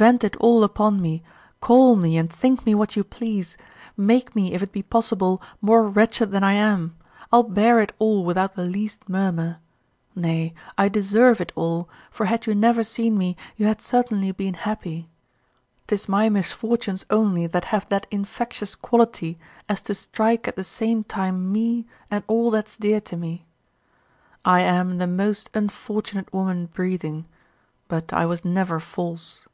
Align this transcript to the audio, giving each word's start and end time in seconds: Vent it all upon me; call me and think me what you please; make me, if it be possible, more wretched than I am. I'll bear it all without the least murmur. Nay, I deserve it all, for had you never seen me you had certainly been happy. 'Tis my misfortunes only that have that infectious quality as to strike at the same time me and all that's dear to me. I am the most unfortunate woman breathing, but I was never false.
Vent 0.00 0.24
it 0.24 0.34
all 0.36 0.64
upon 0.64 1.02
me; 1.02 1.22
call 1.60 1.94
me 1.94 2.16
and 2.16 2.32
think 2.32 2.64
me 2.64 2.74
what 2.74 2.96
you 2.96 3.04
please; 3.04 3.58
make 3.98 4.34
me, 4.34 4.54
if 4.54 4.62
it 4.62 4.72
be 4.72 4.82
possible, 4.82 5.42
more 5.60 5.86
wretched 5.86 6.30
than 6.30 6.42
I 6.42 6.54
am. 6.54 6.96
I'll 7.30 7.42
bear 7.42 7.80
it 7.80 7.94
all 7.98 8.24
without 8.24 8.54
the 8.54 8.64
least 8.64 9.10
murmur. 9.10 9.58
Nay, 10.16 10.54
I 10.78 10.88
deserve 10.88 11.38
it 11.42 11.52
all, 11.54 11.86
for 12.10 12.24
had 12.24 12.46
you 12.46 12.54
never 12.54 12.82
seen 12.82 13.18
me 13.18 13.36
you 13.58 13.66
had 13.66 13.82
certainly 13.82 14.32
been 14.32 14.54
happy. 14.54 15.10
'Tis 15.88 16.08
my 16.08 16.30
misfortunes 16.30 17.04
only 17.10 17.46
that 17.46 17.66
have 17.66 17.86
that 17.90 18.06
infectious 18.10 18.74
quality 18.74 19.38
as 19.68 19.82
to 19.82 19.92
strike 19.92 20.48
at 20.48 20.56
the 20.56 20.64
same 20.64 21.04
time 21.04 21.52
me 21.52 21.86
and 22.10 22.24
all 22.26 22.50
that's 22.50 22.78
dear 22.78 23.02
to 23.02 23.18
me. 23.18 23.44
I 24.46 24.60
am 24.62 24.96
the 24.96 25.06
most 25.06 25.50
unfortunate 25.52 26.32
woman 26.32 26.70
breathing, 26.72 27.26
but 27.86 28.14
I 28.14 28.24
was 28.24 28.46
never 28.46 28.80
false. 28.80 29.44